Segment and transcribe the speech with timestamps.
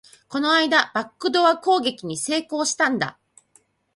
[0.29, 3.19] この間、バックドア攻撃に成功したんだ